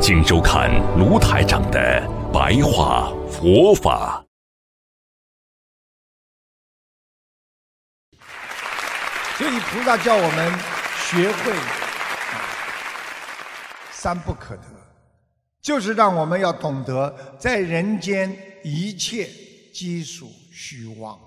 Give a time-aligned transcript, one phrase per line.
[0.00, 4.24] 请收看卢台长的白话佛法。
[9.36, 10.52] 所以菩萨叫我们
[10.96, 11.52] 学会
[13.90, 14.62] 三不可得，
[15.60, 19.28] 就是让我们要懂得，在人间一切
[19.74, 21.18] 皆属虚妄。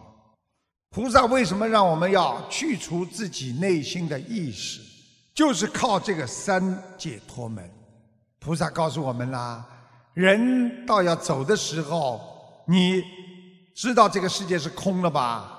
[0.89, 4.81] 菩萨为什么让我们要去除自己内心的意识？
[5.33, 7.78] 就是靠这个三解脱门。
[8.39, 9.63] 菩萨告诉我们啦，
[10.13, 12.21] 人到要走的时候，
[12.65, 13.03] 你
[13.75, 15.55] 知道这个世界是空了吧？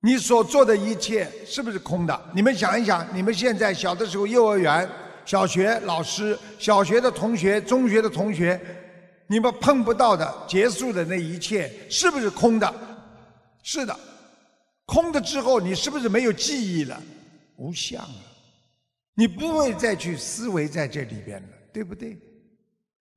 [0.00, 2.20] 你所做的一切是不是空的？
[2.32, 4.88] 你们想一想，你们现在小的时候，幼儿园、
[5.24, 8.60] 小学老师、小学的同学、中学的同学，
[9.26, 12.72] 你们碰不到的、结束的那一切，是不是空的？
[13.64, 13.98] 是的，
[14.84, 17.02] 空的之后，你是不是没有记忆了？
[17.56, 18.14] 无相了，
[19.16, 21.48] 你不会再去思维在这里边了。
[21.72, 22.18] 对不对？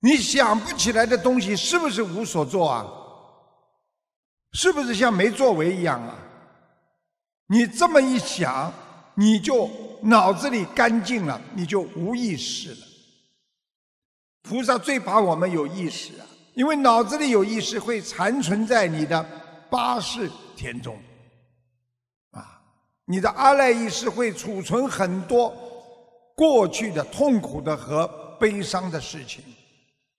[0.01, 2.85] 你想不起来的东西，是不是无所作啊？
[4.51, 6.19] 是不是像没作为一样啊？
[7.47, 8.73] 你这么一想，
[9.15, 9.69] 你就
[10.01, 12.77] 脑子里干净了，你就无意识了。
[14.41, 19.25] 菩萨最怕我们有意识啊，因为脑子里有意识会残存在你的
[19.69, 20.99] 八世田中，
[22.31, 22.61] 啊，
[23.05, 25.47] 你的阿赖意识会储存很多
[26.39, 28.09] 过去的痛苦的和。
[28.39, 29.43] 悲伤的事情，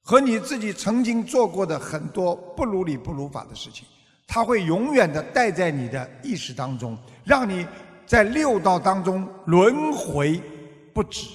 [0.02, 3.86] 和你自己曾经做过的很多不如理不如法的事情，
[4.26, 7.66] 它会永远的带在你的意识当中，让你
[8.04, 10.38] 在六道当中轮回
[10.92, 11.28] 不止。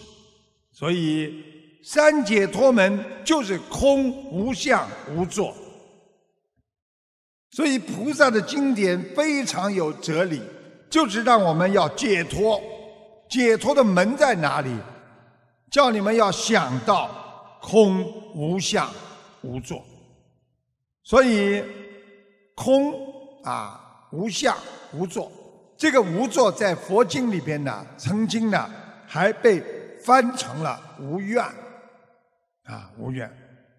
[0.72, 1.44] 所以
[1.84, 5.52] 三解脱门就是空无相无作。
[7.50, 10.40] 所以菩萨的经典非常有哲理，
[10.88, 12.62] 就是让我们要解脱。
[13.30, 14.76] 解脱的门在哪里？
[15.72, 17.10] 叫你们要想到
[17.62, 18.90] 空无相
[19.42, 19.84] 无作，
[21.04, 21.62] 所以
[22.54, 22.94] 空
[23.44, 24.56] 啊无相
[24.94, 25.30] 无作，
[25.76, 28.70] 这个无作在佛经里边呢，曾经呢
[29.06, 29.62] 还被
[30.02, 31.44] 翻成了无愿
[32.64, 33.30] 啊无愿。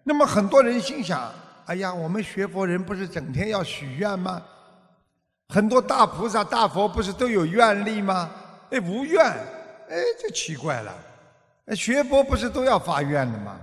[0.03, 1.31] 那么很多人心想：
[1.65, 4.43] 哎呀，我们学佛人不是整天要许愿吗？
[5.49, 8.29] 很多大菩萨大佛不是都有愿力吗？
[8.71, 10.95] 哎，无愿，哎，这奇怪了。
[11.75, 13.59] 学佛不是都要发愿的吗？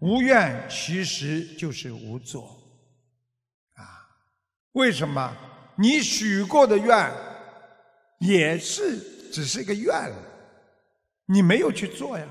[0.00, 2.42] 无愿其实就是无作，
[3.74, 4.04] 啊，
[4.72, 5.34] 为什么？
[5.76, 7.10] 你许过的愿
[8.18, 8.98] 也是
[9.32, 10.12] 只是一个愿，
[11.26, 12.26] 你没有去做呀，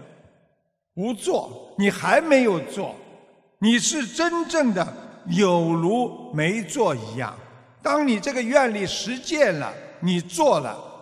[0.94, 2.96] 无作，你还没有做，
[3.58, 4.88] 你是真正的
[5.28, 7.36] 有如没做一样。
[7.82, 10.93] 当你这个愿力实践了，你做了。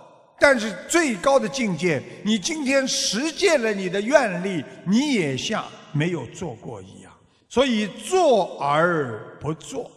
[0.42, 7.14] 但是最高的境界，你今天实践了你的愿力，你也像没有做过一样。
[7.48, 9.92] 所以做而不做，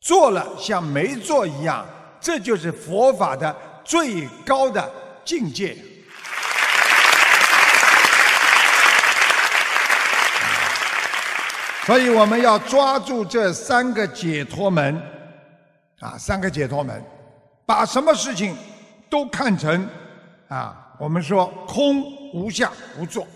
[0.00, 1.86] 做了像没做一样，
[2.20, 3.54] 这就是佛法的
[3.84, 4.90] 最高的
[5.24, 5.76] 境界。
[11.86, 15.00] 所以我们要抓住这三个解脱门，
[16.00, 17.00] 啊，三个解脱门，
[17.64, 18.56] 把什么事情？
[19.10, 19.86] 都看成
[20.48, 23.26] 啊，我们说空无相无作。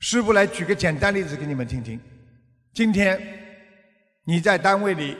[0.00, 2.00] 师傅来举个简单例子给你们听听。
[2.74, 3.20] 今天
[4.24, 5.16] 你在单位里，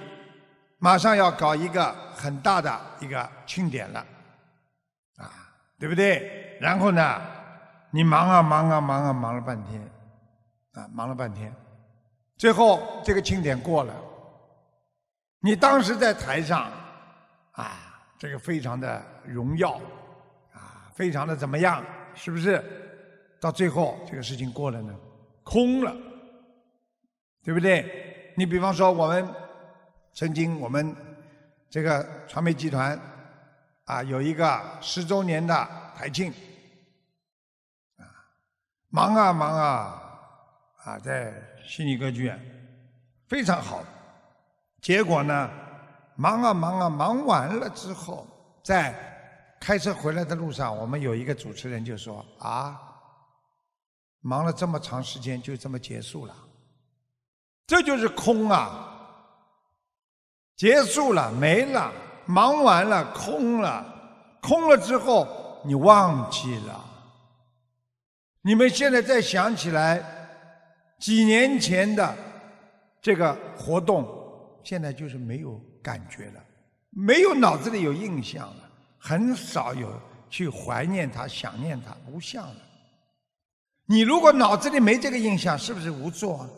[0.78, 4.00] 马上要搞一个很大的一个庆典了，
[5.18, 5.30] 啊，
[5.78, 6.58] 对不对？
[6.60, 7.20] 然后呢，
[7.90, 9.80] 你忙啊忙啊忙啊忙了半天，
[10.72, 11.54] 啊，忙了半天，
[12.36, 13.94] 最后这个庆典过了，
[15.40, 16.70] 你当时在台上，
[17.52, 17.86] 啊。
[18.20, 19.80] 这个非常的荣耀，
[20.52, 21.82] 啊，非常的怎么样？
[22.14, 22.62] 是不是？
[23.40, 24.94] 到最后这个事情过了呢，
[25.42, 25.96] 空了，
[27.42, 28.34] 对不对？
[28.36, 29.26] 你比方说我们
[30.12, 30.94] 曾经我们
[31.70, 33.00] 这个传媒集团
[33.86, 35.66] 啊有一个十周年的
[35.96, 36.30] 台庆，
[37.96, 38.04] 啊，
[38.90, 40.02] 忙啊忙啊
[40.84, 41.32] 啊，在
[41.64, 42.38] 悉尼歌剧院
[43.28, 43.82] 非常好，
[44.82, 45.50] 结果呢？
[46.20, 48.26] 忙啊忙啊，忙完了之后，
[48.62, 48.94] 在
[49.58, 52.78] 开车回来的路上，我们有一个主持人就说：“啊，
[54.20, 56.36] 忙了这么长时间，就这么结束了。
[57.66, 58.86] 这就是空啊，
[60.56, 61.90] 结束了，没了，
[62.26, 63.82] 忙完了，空了，
[64.42, 65.26] 空了之后，
[65.64, 66.84] 你忘记了。
[68.42, 70.04] 你们现在再想起来，
[70.98, 72.14] 几年前的
[73.00, 74.06] 这个活动，
[74.62, 76.44] 现在就是没有感觉了，
[76.90, 79.92] 没有脑子里有印象了，很少有
[80.28, 82.56] 去怀念它、想念它，无相了。
[83.86, 86.48] 你如果脑子里没这个印象，是不是无作啊？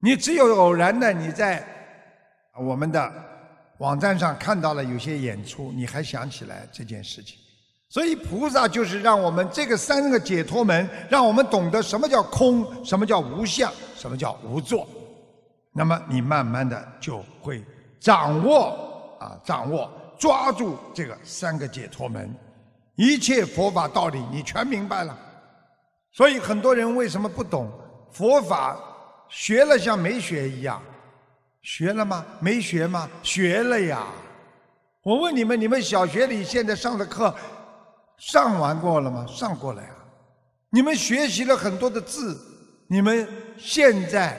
[0.00, 1.64] 你只有偶然的你在
[2.60, 3.12] 我们的
[3.78, 7.38] 网站上看到了有些演出，你还想起来这件事情。
[7.88, 14.88] 所以菩萨就是让我们这个三个解脱门，让我们懂得什么叫空，什么叫无相，什么叫无作。
[15.72, 17.64] 那么你慢慢的就会
[17.98, 22.34] 掌握啊，掌握抓住这个三个解脱门，
[22.94, 25.16] 一切佛法道理你全明白了。
[26.12, 27.70] 所以很多人为什么不懂
[28.12, 28.78] 佛法？
[29.28, 30.82] 学了像没学一样，
[31.62, 32.22] 学了吗？
[32.38, 33.08] 没学吗？
[33.22, 34.04] 学了呀！
[35.02, 37.34] 我问你们，你们小学里现在上的课
[38.18, 39.26] 上完过了吗？
[39.26, 39.88] 上过了呀！
[40.68, 42.38] 你们学习了很多的字，
[42.88, 43.26] 你们
[43.56, 44.38] 现在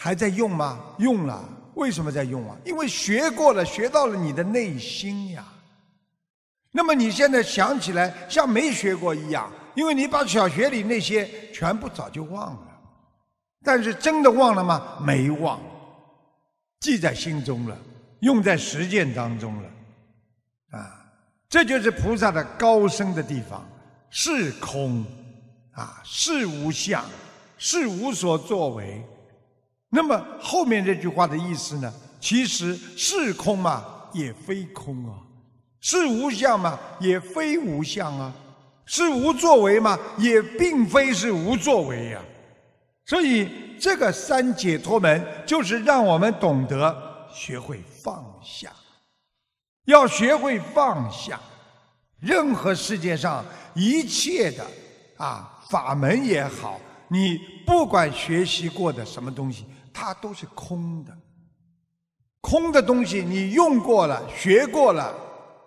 [0.00, 0.78] 还在用吗？
[0.98, 1.44] 用了。
[1.74, 2.56] 为什么在用啊？
[2.64, 5.44] 因为学过了，学到了你的内心呀。
[6.70, 12.80] 那么你现在想起来像没学过一样，因为你把小学里那些全部早就忘了。
[13.64, 14.98] 但是真的忘了吗？
[15.04, 15.60] 没忘，
[16.78, 17.76] 记在心中了，
[18.20, 19.68] 用在实践当中了，
[20.78, 21.10] 啊，
[21.48, 23.68] 这就是菩萨的高深的地方。
[24.10, 25.04] 是空，
[25.72, 27.04] 啊，是无相，
[27.56, 29.04] 是无所作为。
[29.90, 31.92] 那么后面这句话的意思呢？
[32.20, 35.14] 其实是空嘛，也非空啊；
[35.80, 38.32] 是无相嘛，也非无相啊；
[38.84, 42.20] 是无作为嘛，也并非是无作为呀。
[43.06, 43.48] 所以，
[43.80, 48.70] 这个三解脱门就是让我们懂得学会放下，
[49.86, 51.40] 要学会放下，
[52.20, 53.44] 任何世界上
[53.74, 54.66] 一切的
[55.16, 56.78] 啊法门也好，
[57.10, 61.16] 你不管学习过的什么东西，它都是空的。
[62.40, 65.14] 空的东西你用过了、学过了，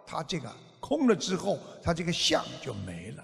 [0.06, 3.24] 它这个空了之后，它这个相就没了。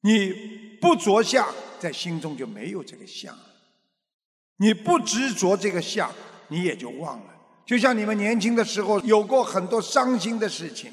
[0.00, 0.32] 你
[0.80, 1.46] 不着相。
[1.80, 3.32] 在心中就没有这个相，
[4.56, 6.12] 你不执着这个相，
[6.48, 7.26] 你也就忘了。
[7.64, 10.90] 就像你们年轻的时候有过很多伤心的事情，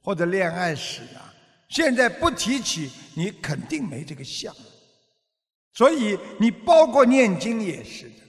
[0.00, 1.28] 或者恋爱史啊，
[1.68, 4.50] 现在不提起，你肯定没这个相。
[5.74, 8.22] 所以你包括念经也是的，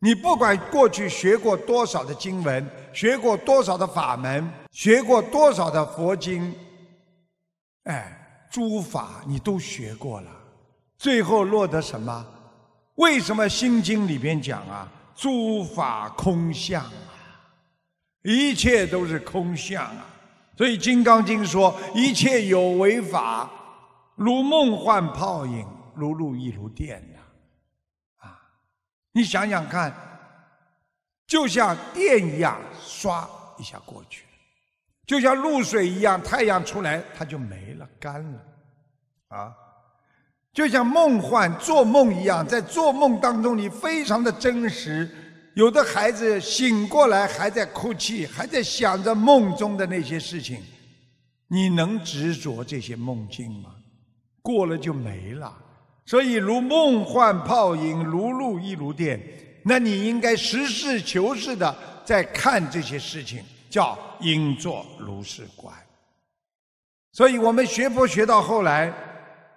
[0.00, 6.54] 你不管过去学过多少的经文，学过多少的法门，学过多少的佛经，
[7.84, 10.30] 哎，诸法你都学过了。
[10.98, 12.26] 最后落得什么？
[12.96, 14.90] 为什么《心经》里边讲啊？
[15.14, 16.92] 诸法空相啊，
[18.22, 20.06] 一切都是空相啊。
[20.56, 23.50] 所以《金刚经》说：一切有为法，
[24.14, 25.66] 如梦幻泡影，
[25.96, 27.20] 如露亦如电呀。
[28.18, 28.38] 啊，
[29.12, 29.92] 你想想看，
[31.26, 33.26] 就像电一样，唰
[33.58, 34.22] 一下过去；
[35.06, 38.40] 就像露水一样，太阳出来它就没了，干了，
[39.28, 39.54] 啊。
[40.52, 45.08] 就像梦幻做梦一样，在做梦当中，你非常的真实。
[45.54, 50.62] 有的孩子醒过来还在哭泣，还在想着梦中的那些事情，
[51.48, 53.74] 你能执着这些梦境吗？
[54.40, 55.54] 过了就没了。
[56.06, 59.20] 所以，如梦幻泡影，如露亦如电。
[59.64, 65.74] 那你应该实事求是的在看这些事情，叫应作如是观。
[67.12, 68.92] 所以我们学佛学到后来。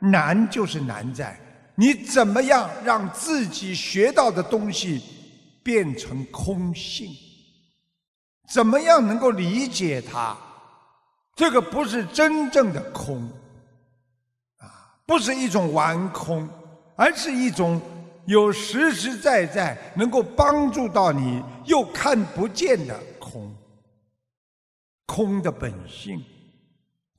[0.01, 1.37] 难就是难在，
[1.75, 5.01] 你怎么样让自己学到的东西
[5.61, 7.09] 变成空性？
[8.49, 10.37] 怎么样能够理解它？
[11.35, 13.29] 这个不是真正的空，
[15.09, 16.47] 不是一种玩空，
[16.95, 17.81] 而是一种
[18.27, 23.51] 有实实在在能够帮助到你又看不见的空，
[25.07, 26.23] 空的本性。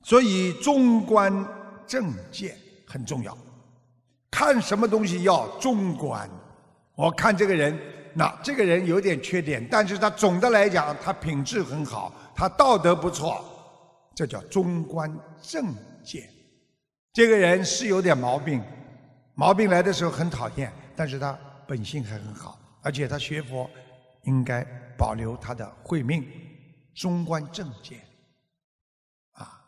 [0.03, 1.45] 所以中观
[1.85, 2.55] 正见。
[2.87, 3.37] 很重要，
[4.29, 6.29] 看什么东西要中观。
[6.95, 7.77] 我看这个人，
[8.13, 13.43] 那这个人有点缺点，但是他总的来讲，他品质很好，他道德不错，
[14.15, 16.29] 这叫中观正见。
[17.13, 18.63] 这个人是有点毛病，
[19.35, 21.37] 毛病来的时候很讨厌，但是他
[21.67, 23.69] 本性还很好，而且他学佛
[24.23, 24.63] 应该
[24.97, 26.25] 保留他的慧命，
[26.95, 27.99] 中观正见，
[29.33, 29.61] 啊，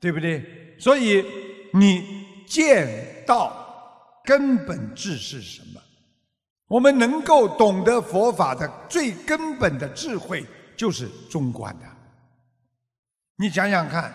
[0.00, 0.78] 对不对？
[0.78, 1.24] 所以
[1.72, 2.28] 你。
[2.50, 5.80] 见到根本智是什么。
[6.66, 10.44] 我们能够懂得佛法的最根本的智慧，
[10.76, 11.86] 就是中观的。
[13.36, 14.12] 你想想看，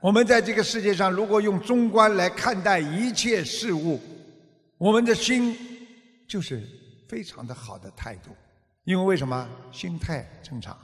[0.00, 4.00] 我们在这个世界上，如果用中观来看待一切事物，
[4.78, 5.56] 我们的心
[6.28, 6.62] 就是
[7.08, 8.30] 非常的好的态度。
[8.84, 9.48] 因为为什么？
[9.72, 10.76] 心态正常。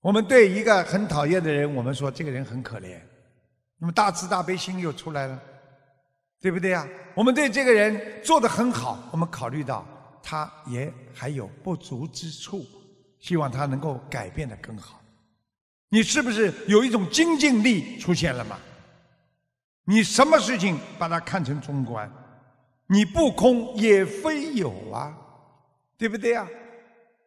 [0.00, 3.00] 我们对一个很讨厌的人，我们说这个人很可怜，
[3.78, 5.42] 那么大慈大悲心又出来了，
[6.40, 6.86] 对不对呀？
[7.14, 9.86] 我们对这个人做得很好，我们考虑到
[10.22, 12.66] 他也还有不足之处，
[13.18, 15.00] 希望他能够改变得更好。
[15.94, 18.58] 你是不是有一种精进力出现了嘛？
[19.84, 22.10] 你什么事情把它看成中观？
[22.88, 25.16] 你不空也非有啊，
[25.96, 26.48] 对不对呀？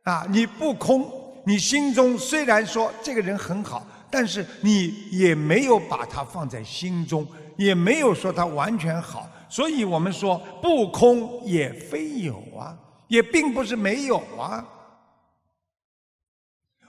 [0.04, 1.10] 啊，你不空。
[1.46, 9.30] 你心中虽然说这个人很好，但是你也没有把他放在心中，也没有说他完全好。
[9.48, 14.68] 所以我们说不空也非有啊，也并不是没有啊。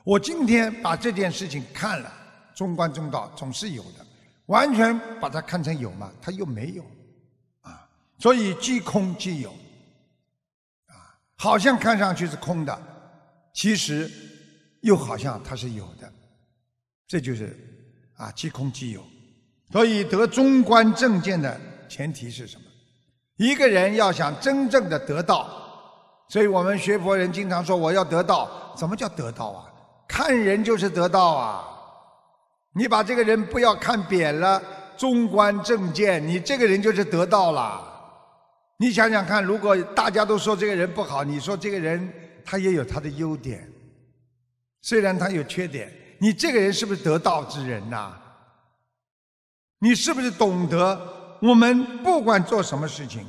[0.08, 2.10] 我今天把这件事情看了，
[2.54, 4.06] 中观中道总是有的，
[4.46, 6.82] 完全把它看成有嘛，它又没有
[7.60, 7.86] 啊。
[8.18, 9.50] 所以即空即有
[10.86, 12.82] 啊，好像看上去是空的，
[13.52, 14.10] 其实。
[14.82, 16.10] 又好像它是有的，
[17.08, 17.54] 这就是
[18.16, 19.04] 啊，即空即有。
[19.72, 22.62] 所以得中观正见的前提是什么？
[23.36, 25.50] 一个人要想真正的得道，
[26.28, 28.72] 所以我们学佛人经常说我要得道。
[28.78, 29.67] 什么叫得道啊？
[30.08, 31.64] 看人就是得道啊！
[32.72, 34.60] 你把这个人不要看扁了，
[34.96, 37.84] 中观正见，你这个人就是得道了。
[38.78, 42.12] 你想想看，如果大家都说这个人不好，你说这个人
[42.44, 43.70] 他也有他的优点。
[44.80, 48.16] 虽然他有缺点，你这个人是不是得道之人呐？
[49.80, 53.26] 你是不是懂得我们不管做什么事情，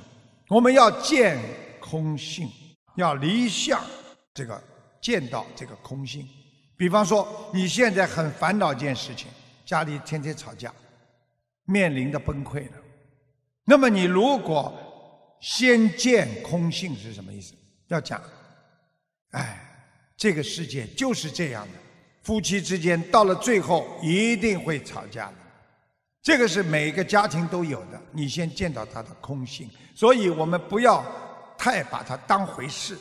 [0.48, 1.38] 我们要见
[1.80, 2.50] 空性，
[2.96, 3.82] 要离相，
[4.34, 4.64] 这个
[5.02, 6.28] 见到这个空性。
[6.80, 9.28] 比方说，你现在很烦恼一件事情，
[9.66, 10.74] 家里天天吵架，
[11.66, 12.78] 面临的崩溃了。
[13.66, 14.74] 那么你如果
[15.42, 17.54] 先见空性是什么意思？
[17.90, 18.22] 要讲，
[19.32, 19.66] 哎。
[20.22, 21.80] 这个世界就是这样的，
[22.24, 25.36] 夫妻之间到了最后一定会吵架的，
[26.22, 27.98] 这个是每个家庭都有的。
[28.12, 31.02] 你先见到他的空性，所以我们不要
[31.58, 32.98] 太把它当回事，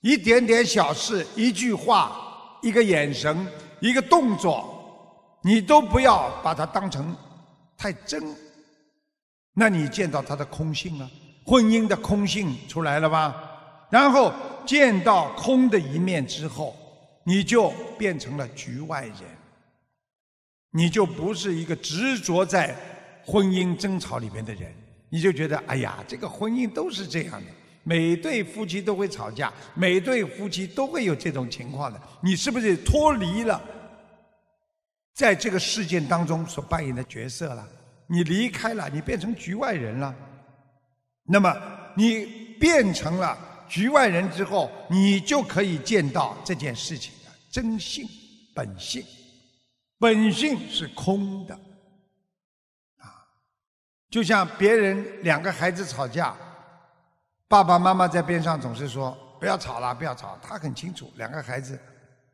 [0.00, 2.27] 一点点小事，一句话，
[2.60, 3.46] 一个眼神，
[3.80, 7.16] 一个动作，你都不要把它当成
[7.76, 8.22] 太真。
[9.54, 11.10] 那你见到他的空性了，
[11.44, 13.34] 婚姻的空性出来了吧？
[13.90, 14.32] 然后
[14.66, 16.76] 见到空的一面之后，
[17.24, 19.16] 你就变成了局外人，
[20.70, 22.76] 你就不是一个执着在
[23.26, 24.72] 婚姻争吵里面的人，
[25.08, 27.50] 你就觉得哎呀，这个婚姻都是这样的，
[27.88, 33.58] 每对夫妻都会吵架，每对夫妻都会有这种情况的，你是不是脱离了
[35.14, 37.66] 在这个事件当中所扮演的角色了？
[38.06, 40.14] 你离开了，你变成局外人了，
[41.24, 41.56] 那么
[41.96, 42.26] 你
[42.60, 43.46] 变成了。
[43.66, 48.06] 局外人之后，你就可以见到这件事情的真性、
[48.54, 49.02] 本性。
[49.98, 51.54] 本性是空的，
[52.98, 53.12] 啊，
[54.10, 56.34] 就像别人两个孩子吵架，
[57.48, 60.38] 爸爸妈妈在边上总是说不要吵了，不要吵。
[60.42, 61.78] 他很清楚，两个孩子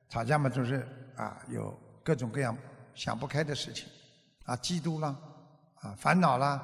[0.09, 2.57] 吵架嘛，总是啊有各种各样
[2.95, 3.87] 想不开的事情，
[4.45, 5.15] 啊嫉妒啦，
[5.81, 6.61] 啊烦恼啦，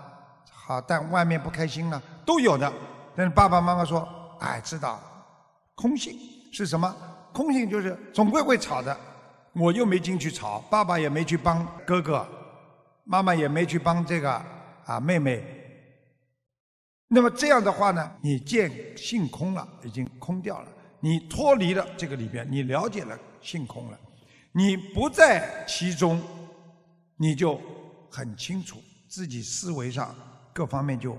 [0.50, 2.71] 好但外面不开心了都有的。
[3.16, 4.07] 但是爸爸妈妈说。
[4.40, 4.99] 哎，知道，
[5.75, 6.19] 空性
[6.50, 6.97] 是什么？
[7.30, 8.97] 空性就是总归会吵的。
[9.52, 12.26] 我又没进去吵，爸爸也没去帮哥哥，
[13.04, 14.42] 妈妈也没去帮这个
[14.87, 15.60] 啊妹妹。
[17.12, 20.69] 那么这样的话呢，你见性空了，已经空掉了，
[21.00, 23.99] 你脱离了这个里边，你了解了性空了，
[24.52, 26.23] 你不在其中，
[27.17, 27.61] 你就
[28.09, 30.14] 很清楚自己思维上
[30.52, 31.19] 各方面就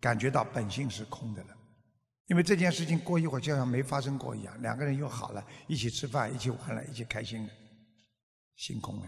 [0.00, 1.56] 感觉到本性是空的了。
[2.26, 7.50] 因为这件事情过一会儿就像没发生过一样，两个人又好了，一起吃饭，一起玩了，一起开心了，
[8.56, 9.06] 性空了。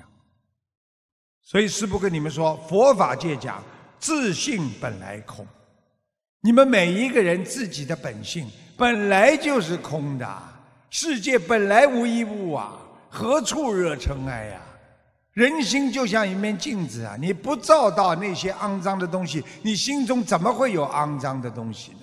[1.43, 3.61] 所以师父跟你们说，佛法界讲
[3.99, 5.45] 自性本来空，
[6.45, 10.29] 你们每一个人自己的本性本来就是空的，
[10.91, 12.77] 世界本来无一物啊，
[13.09, 14.61] 何处惹尘埃呀？
[15.35, 22.01] 人心就像一面镜子啊，你不照到那些肮脏的东西，你心中怎么会有肮脏的东西呢？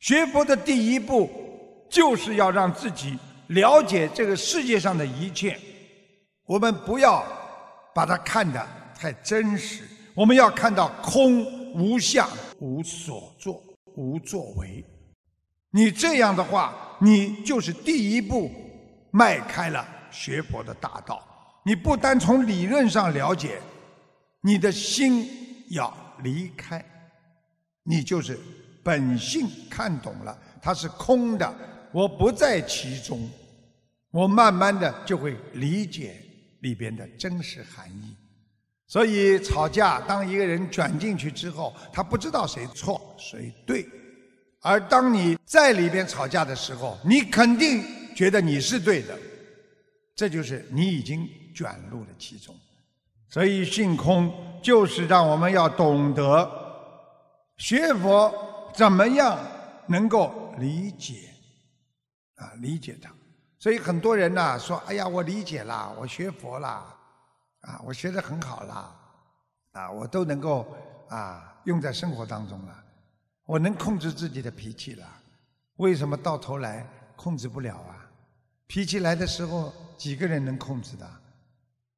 [0.00, 1.30] 学佛的第一步，
[1.90, 5.58] 就是要让自己了解这个世界上的一切。
[6.46, 7.22] 我们不要
[7.94, 8.66] 把它看得
[8.98, 9.82] 太真实，
[10.14, 11.44] 我们要看到空
[11.74, 12.26] 无相，
[12.60, 13.62] 无所作、
[13.96, 14.84] 无作为。
[15.70, 18.50] 你这样的话，你就是第一步
[19.10, 21.22] 迈开了学佛的大道。
[21.64, 23.60] 你不单从理论上了解，
[24.40, 25.28] 你的心
[25.70, 26.82] 要离开，
[27.82, 28.38] 你就是
[28.82, 31.54] 本性看懂了，它是空的，
[31.92, 33.28] 我不在其中，
[34.10, 36.16] 我慢慢的就会理解
[36.60, 38.16] 里边的真实含义。
[38.88, 43.86] 所以吵架，当一个人卷进去之后，他不知道谁错谁对。
[44.60, 47.84] 而当你在里边吵架的时候，你肯定
[48.16, 49.16] 觉得你是对的，
[50.16, 52.52] 这就是你已经卷入了其中。
[53.28, 56.50] 所以性空就是让我们要懂得
[57.58, 58.32] 学佛
[58.74, 59.38] 怎么样
[59.86, 61.28] 能够理解
[62.36, 63.10] 啊，理解它。
[63.58, 66.97] 所以很多人呢说：“哎呀，我理解啦，我学佛啦，
[67.68, 68.96] 啊，我学得很好了，
[69.72, 70.66] 啊，我都能够
[71.10, 72.74] 啊用在生活当中了。”
[73.44, 75.06] 我能控制自己的脾气了，
[75.76, 78.08] 为什么到头来控制不了啊？
[78.66, 81.06] 脾气来的时候，几个人能控制的？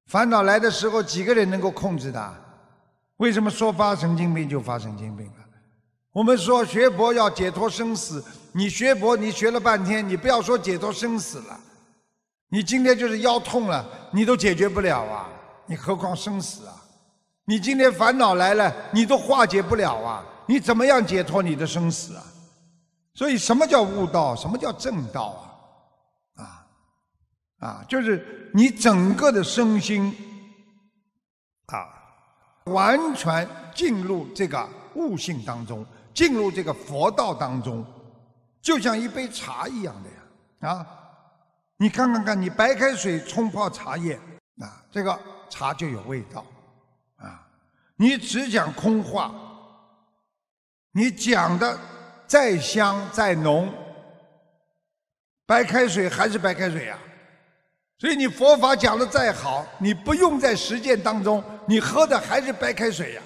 [0.07, 2.35] 烦恼来的时候，几个人能够控制的？
[3.17, 5.45] 为什么说发神经病就发神经病了？
[6.13, 11.59] 我们说学佛要解脱生死，你学佛你学了半天，你不要说解脱生死了，
[12.49, 15.29] 你今天就是腰痛了，你都解决不了啊！
[15.71, 16.75] 你何况生死啊？
[17.45, 20.25] 你今天烦恼来了，你都化解不了啊！
[20.47, 22.25] 你怎么样解脱你的生死啊？
[23.15, 24.35] 所以什么叫悟道？
[24.35, 25.63] 什么叫正道
[26.35, 26.43] 啊？
[26.43, 26.67] 啊
[27.61, 30.13] 啊，就是你整个的身心
[31.67, 31.87] 啊，
[32.65, 37.87] 完全进入这个悟性当中，进入这个佛道当中，
[38.61, 40.11] 就像一杯茶一样的
[40.69, 40.87] 呀啊！
[41.77, 44.17] 你看看看，你白开水冲泡茶叶
[44.61, 45.17] 啊，这个
[45.51, 46.47] 茶就有味道
[47.17, 47.47] 啊。
[47.97, 49.35] 你只讲空话。
[50.93, 51.79] 你讲的
[52.27, 53.73] 再香再浓，
[55.47, 56.99] 白开水还是白开水呀。
[57.97, 63.23] 所以你佛法讲的再好，你不用在实践当中，你喝的还是白开水呀。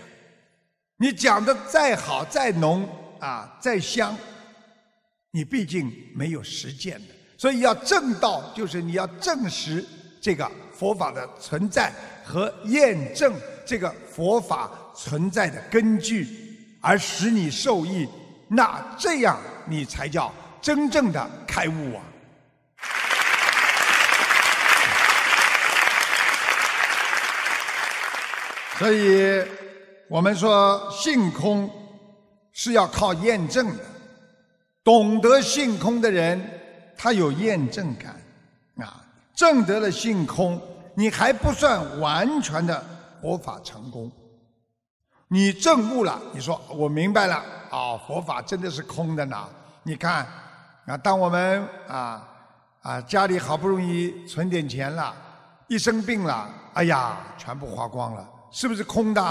[0.99, 2.87] 你讲的再好再浓
[3.19, 4.15] 啊再香，
[5.31, 7.15] 你毕竟没有实践的。
[7.39, 9.83] 所以要正道，就是你要证实
[10.21, 11.91] 这个佛法的存在
[12.25, 13.35] 和验证
[13.67, 16.27] 这个佛法存在的根据。
[16.81, 18.07] 而使你受益，
[18.47, 22.05] 那这样你才叫真正的开悟啊！
[28.79, 29.43] 所以，
[30.09, 31.71] 我们说性空
[32.53, 33.83] 是要靠验证的。
[34.83, 36.39] 懂得性空的人，
[36.99, 38.21] 他有验证感
[38.77, 39.03] 啊，
[39.35, 40.61] 证得了性空，
[40.95, 42.85] 你还不算完全的
[43.21, 44.11] 佛法成功。
[45.29, 47.37] 你证悟了，你说我明白了
[47.71, 49.49] 啊，佛法真的是空的呢。
[49.83, 50.27] 你看
[50.87, 52.29] 啊，当我们啊
[52.83, 55.15] 啊家里好不容易存点钱了，
[55.67, 59.23] 一生病了，哎呀，全部花光了，是不是空的？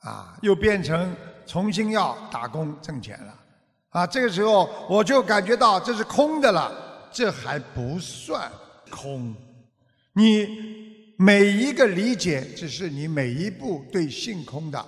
[0.00, 1.14] 啊，又变成
[1.46, 3.34] 重新要打工挣钱了，
[3.90, 6.72] 啊，这个时候我就感觉到这是空的了，
[7.12, 8.50] 这还不算
[8.90, 9.34] 空，
[10.20, 10.70] 你。
[11.22, 14.78] 每一个理解，只是你每一步对性空的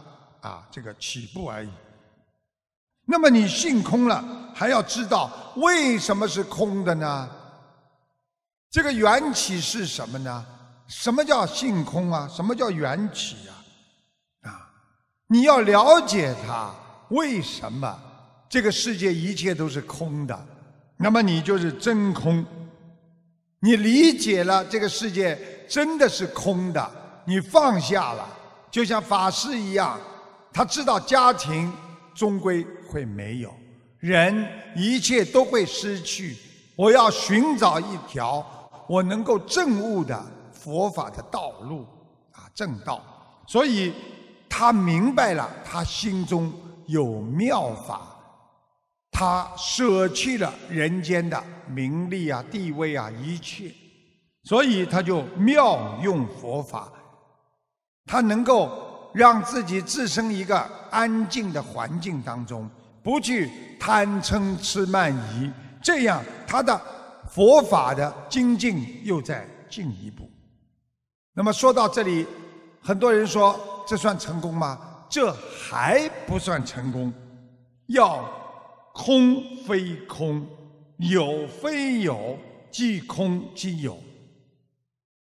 [0.41, 1.69] 啊这个起步而已。
[3.05, 7.29] 那么你性空了，还要知道为什么是空的呢？
[8.71, 10.47] 这个缘起是什么呢？
[10.89, 12.27] 什么叫性空啊？
[12.35, 13.53] 什么叫缘起啊？
[14.49, 14.73] 啊，
[15.27, 16.75] 你要了解它，
[17.11, 18.01] 为什么
[18.49, 20.47] 这个世界一切都是空的？
[20.97, 22.43] 那么你就是真空。
[23.65, 26.91] 你理解了这个世界真的是空的，
[27.25, 28.27] 你放下了，
[28.73, 29.97] 就像法师一样，
[30.53, 31.73] 他知道家庭
[32.13, 33.55] 终归会没有，
[34.01, 34.45] 人
[34.75, 36.37] 一切都会失去。
[36.75, 38.45] 我要寻找一条
[38.89, 40.21] 我能够证悟的
[40.53, 41.87] 佛法的道路
[42.33, 43.01] 啊，正道。
[43.47, 43.93] 所以
[44.49, 46.53] 他明白了，他心中
[46.87, 48.12] 有妙法。
[49.15, 53.71] 他舍弃了人间的名利啊、地位啊一切，
[54.43, 56.91] 所以他就妙用佛法，
[58.07, 60.59] 他能够让自己置身一个
[60.91, 62.69] 安静的环境当中，
[63.03, 66.81] 不去贪嗔痴慢疑，这样他的
[67.31, 70.29] 佛法的精进又在进一步。
[71.35, 72.27] 那么说到这里，
[72.81, 75.05] 很多人说这算成功吗？
[75.11, 77.13] 这还不算成功，
[77.89, 78.42] 要。
[78.93, 80.47] 空非空，
[80.99, 82.39] 有非有，
[82.71, 83.99] 即空即有。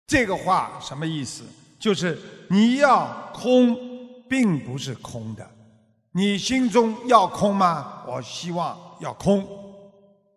[0.07, 1.45] 这个话什么意思？
[1.79, 3.77] 就是你要空，
[4.29, 5.45] 并不是空的；
[6.13, 8.05] 你心中要空吗？
[8.07, 9.47] 我希望要空，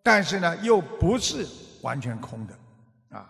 [0.02, 1.46] 但是呢，又不是
[1.82, 2.54] 完全空的
[3.10, 3.28] 啊。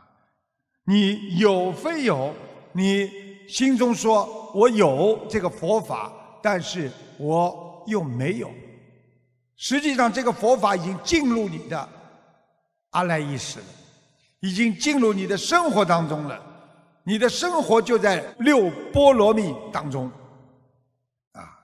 [0.84, 2.34] 你有非有，
[2.74, 3.10] 你
[3.48, 6.12] 心中说我有这个佛法，
[6.44, 8.52] 但是我又没有。
[9.58, 11.90] 实际上，这个佛法已经进入你的
[12.92, 13.66] 阿赖意识了，
[14.42, 16.42] 已经进入你的生活当中了。
[17.08, 20.12] 你的生活就在六波罗蜜当中，
[21.34, 21.58] 啊，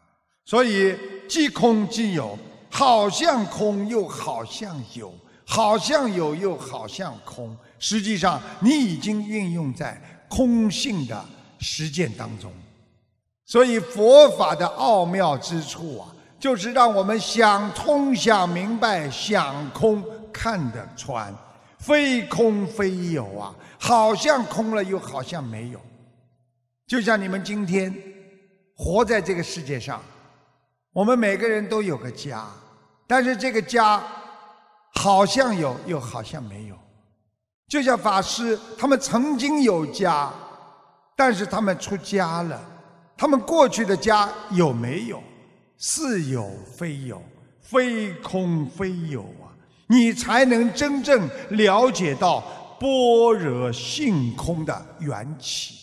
[0.45, 0.95] 所以
[1.27, 2.37] 即空即有，
[2.69, 5.11] 好像空又好像有，
[5.45, 7.57] 好像有又好像空。
[7.79, 9.99] 实际上，你已经运用在
[10.29, 11.25] 空性的
[11.59, 12.53] 实践当中。
[13.47, 21.31] 所以，佛法的奥妙之处啊，就是让我们想通、想明白、想空、看得穿，
[21.77, 23.53] 非空非有啊。
[23.79, 25.79] 好像空了，又好像没有。
[26.87, 27.95] 就像你们今天
[28.75, 30.01] 活在这个世界上，
[30.91, 32.47] 我们每个人都有个家，
[33.05, 34.01] 但是这个家
[34.95, 36.75] 好像有，又好像没有。
[37.67, 40.27] 就像法师，他们曾经有家，
[41.15, 42.59] 但是他们出家了，
[43.15, 45.21] 他们过去的家有没有？
[45.81, 47.21] 似有非有，
[47.59, 49.49] 非空非有啊！
[49.87, 52.41] 你才能真正了解到。
[52.79, 55.75] 般若性空的缘起，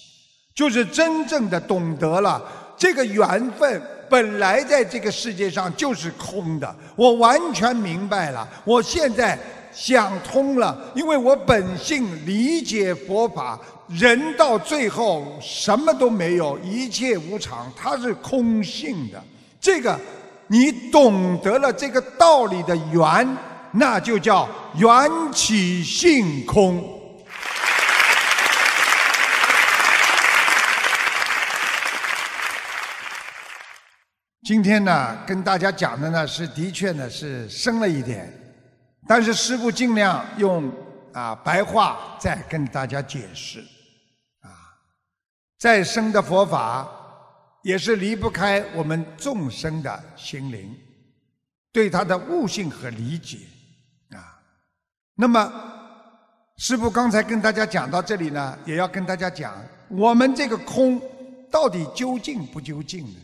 [0.52, 2.42] 就是真正的懂得了
[2.76, 3.80] 这个缘分
[4.10, 6.76] 本来在这个世界上就是空的。
[6.96, 9.38] 我完全明白了，我现在
[9.72, 13.56] 想通了，因为我本性理解佛法，
[13.86, 19.22] 人到最后什么都没有，一切无常，它是空性的。
[19.60, 19.98] 这个
[20.46, 23.36] 你懂得了这个道理的缘。
[23.70, 24.90] 那就叫缘
[25.30, 26.82] 起性空。
[34.42, 38.32] 今天呢，跟大家讲的呢是的确呢是深了一点，
[39.06, 40.72] 但是师父尽量用
[41.12, 43.60] 啊白话再跟大家解释。
[44.40, 44.48] 啊，
[45.58, 46.88] 再深的佛法
[47.68, 50.74] 也是离不开我们众生的心灵，
[51.70, 53.40] 对他的悟性和理解
[54.08, 54.40] 啊。
[55.14, 55.52] 那么，
[56.56, 59.54] 师父刚才跟大家讲到这里呢，也要跟大家讲，
[59.90, 60.98] 我们这个空
[61.50, 63.20] 到底究竟不究竟呢？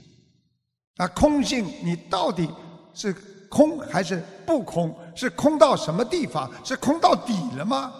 [0.97, 2.47] 啊，空性你到底
[2.93, 3.15] 是
[3.49, 4.95] 空还是不空？
[5.17, 6.53] 是空到什么地方？
[6.63, 7.91] 是空到底了吗？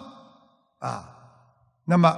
[0.77, 1.09] 啊，
[1.85, 2.15] 那么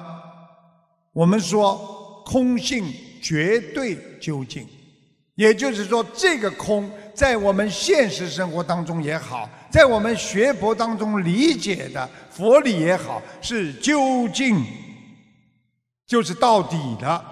[1.14, 4.68] 我们说空性绝对究竟，
[5.36, 6.90] 也就是说这个空。
[7.14, 14.64] 在我们现实生活当中也好，在我们学佛当中理解的佛理也好，是究竟，
[16.06, 17.26] 就是到底的。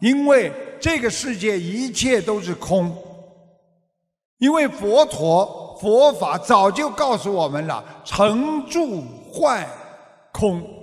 [0.00, 2.92] 因为这个世界一切都是空，
[4.38, 9.68] 因为佛陀佛法早就告诉我们了：成住坏
[10.32, 10.79] 空。